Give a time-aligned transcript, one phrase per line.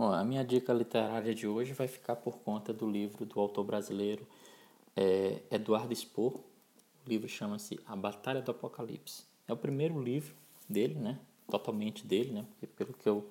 [0.00, 3.64] Bom, a minha dica literária de hoje vai ficar por conta do livro do autor
[3.64, 4.26] brasileiro
[4.96, 6.36] é, Eduardo Spohr.
[6.36, 6.42] O
[7.06, 9.24] livro chama-se A Batalha do Apocalipse.
[9.46, 10.34] É o primeiro livro
[10.66, 11.18] dele, né?
[11.50, 12.46] Totalmente dele, né?
[12.48, 13.28] Porque pelo que eu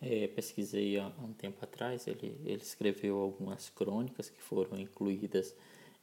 [0.00, 5.52] é, pesquisei há um tempo atrás, ele, ele escreveu algumas crônicas que foram incluídas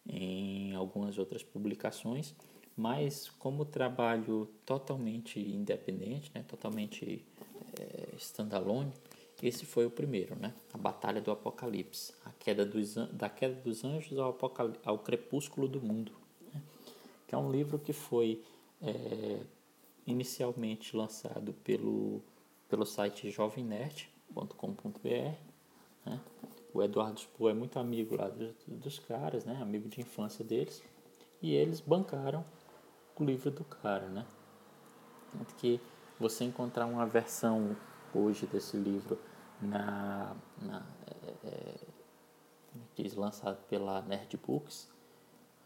[0.06, 2.36] em algumas outras publicações,
[2.76, 6.44] mas como trabalho totalmente independente, né?
[6.50, 7.26] Totalmente
[7.80, 8.92] é, standalone,
[9.42, 10.54] esse foi o primeiro, né?
[10.72, 14.38] A Batalha do Apocalipse, a queda dos, da queda dos anjos ao,
[14.86, 16.12] ao crepúsculo do mundo,
[16.54, 16.62] né?
[17.28, 18.44] que é um livro que foi
[18.80, 19.40] é,
[20.06, 22.22] inicialmente lançado pelo,
[22.70, 25.10] pelo site jovemnerd.com.br.
[26.06, 26.22] Né?
[26.72, 29.58] O Eduardo Spohr é muito amigo lá dos, dos caras, né?
[29.60, 30.84] amigo de infância deles,
[31.42, 32.46] e eles bancaram
[33.16, 34.08] o livro do cara.
[34.08, 34.24] Né?
[35.32, 35.82] Tanto que
[36.20, 37.76] você encontrar uma versão
[38.14, 39.18] hoje desse livro
[39.62, 40.86] na, na
[41.44, 41.76] é, é
[42.96, 44.90] diz, lançado pela Nerd Books,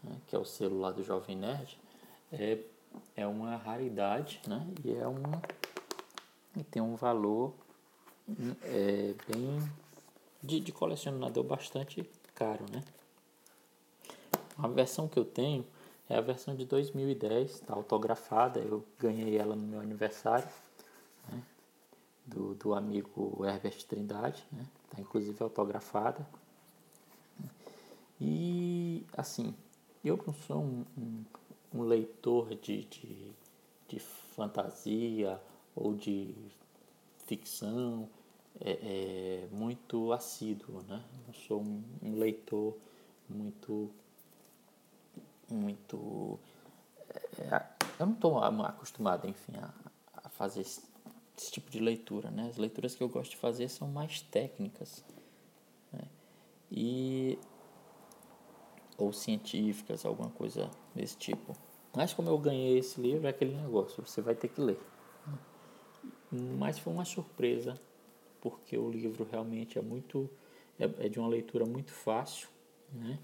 [0.02, 1.78] né, que é o celular do Jovem Nerd,
[2.32, 2.58] é,
[3.14, 5.22] é uma raridade né, e é um
[6.56, 7.52] e tem um valor
[8.62, 9.58] é, bem
[10.42, 12.82] de, de colecionador bastante caro, né?
[14.56, 15.66] A versão que eu tenho
[16.08, 20.48] é a versão de 2010, está autografada, eu ganhei ela no meu aniversário
[22.26, 24.66] do, do amigo Herbert Trindade, né?
[24.90, 26.26] Tá inclusive autografada.
[28.20, 29.54] E assim,
[30.04, 31.24] eu não sou um, um,
[31.74, 33.32] um leitor de, de,
[33.88, 35.40] de, fantasia
[35.74, 36.34] ou de
[37.26, 38.08] ficção
[38.60, 41.04] é, é, muito assíduo, né?
[41.26, 42.76] Não sou um, um leitor
[43.28, 43.90] muito
[45.48, 46.38] muito
[47.38, 47.62] é,
[47.98, 49.72] eu não estou acostumado, enfim, a,
[50.24, 50.82] a fazer esse
[51.36, 52.30] tipo de leitura.
[52.30, 52.48] Né?
[52.48, 55.04] As leituras que eu gosto de fazer são mais técnicas
[55.92, 56.02] né?
[56.70, 57.38] e
[58.98, 61.54] ou científicas, alguma coisa desse tipo.
[61.94, 64.78] Mas como eu ganhei esse livro, é aquele negócio, você vai ter que ler.
[66.30, 67.78] Mas foi uma surpresa,
[68.40, 70.28] porque o livro realmente é muito
[70.78, 72.48] é, é de uma leitura muito fácil,
[72.92, 73.18] né?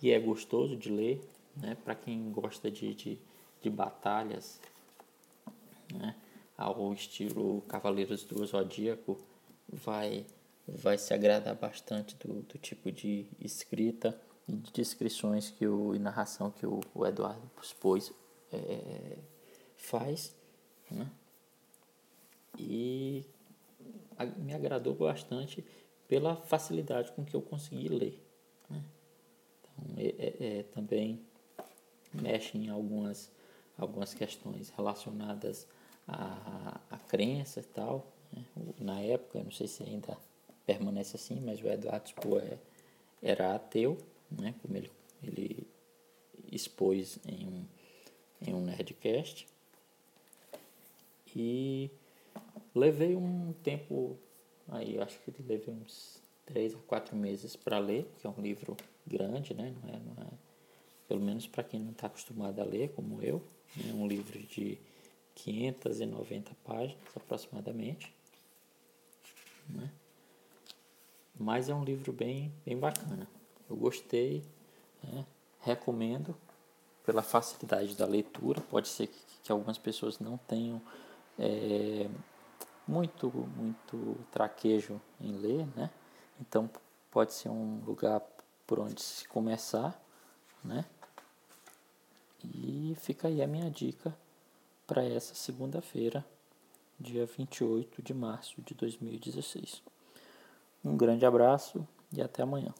[0.00, 1.20] E é gostoso de ler,
[1.56, 1.76] né?
[1.84, 3.18] Para quem gosta de, de,
[3.60, 4.60] de batalhas,
[5.92, 6.14] né?
[6.58, 9.16] Ao estilo Cavaleiros do Zodíaco
[9.68, 10.26] vai,
[10.66, 16.00] vai se agradar bastante do, do tipo de escrita e de descrições que o, e
[16.00, 18.12] narração que o, o Eduardo Spois
[18.52, 19.18] é,
[19.76, 20.34] faz.
[20.90, 21.08] Né?
[22.58, 23.24] E
[24.16, 25.64] a, me agradou bastante
[26.08, 28.20] pela facilidade com que eu consegui ler.
[28.68, 28.82] Né?
[29.60, 31.20] Então, é, é, é também
[32.12, 33.30] mexe em algumas,
[33.76, 35.68] algumas questões relacionadas
[36.08, 38.06] a, a crença e tal.
[38.32, 38.44] Né?
[38.80, 40.16] Na época, não sei se ainda
[40.66, 42.58] permanece assim, mas o Eduardo Spohr é,
[43.22, 43.98] era ateu,
[44.30, 44.54] né?
[44.62, 44.90] como ele,
[45.22, 45.66] ele
[46.50, 47.64] expôs em um,
[48.40, 49.46] em um Nerdcast.
[51.36, 51.90] E
[52.74, 54.16] levei um tempo,
[54.68, 58.76] aí acho que levei uns três a quatro meses para ler, que é um livro
[59.06, 59.74] grande, né?
[59.82, 60.30] Não é, não é,
[61.06, 63.42] pelo menos para quem não está acostumado a ler, como eu,
[63.78, 64.78] é um livro de
[65.38, 68.12] 590 páginas aproximadamente.
[69.68, 69.90] Né?
[71.38, 73.28] Mas é um livro bem, bem bacana.
[73.68, 74.42] Eu gostei,
[75.02, 75.24] né?
[75.60, 76.36] recomendo
[77.04, 78.60] pela facilidade da leitura.
[78.60, 80.80] Pode ser que, que algumas pessoas não tenham
[81.38, 82.08] é,
[82.86, 85.90] muito, muito traquejo em ler, né?
[86.40, 86.68] Então
[87.10, 88.20] pode ser um lugar
[88.66, 90.00] por onde se começar,
[90.64, 90.84] né?
[92.44, 94.14] E fica aí a minha dica
[94.88, 96.24] para essa segunda-feira,
[96.98, 99.82] dia 28 de março de 2016.
[100.82, 102.72] Um grande abraço e até amanhã.